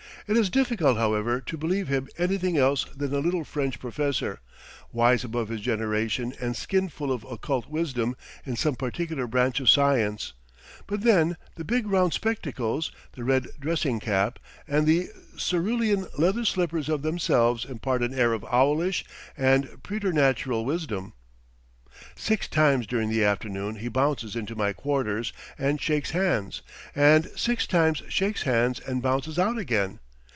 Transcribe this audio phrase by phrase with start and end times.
[0.27, 4.39] It is difficult, however, to believe him anything else than a little French professor,
[4.93, 9.69] wise above his generation and skin full of occult wisdom in some particular branch of
[9.69, 10.33] science;
[10.87, 16.87] but then the big round spectacles, the red dressing cap, and the cerulean leather slippers
[16.87, 19.03] of themselves impart an air of owlish
[19.35, 21.13] and preternatural wisdom.
[22.15, 26.61] Six times during the afternoon he bounces into my quarters and shakes hands,
[26.95, 29.99] and six times shakes hands and bounces out again.